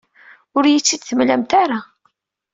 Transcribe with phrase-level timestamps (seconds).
[0.55, 1.79] Ur iyi-tt-id-temlamt ara.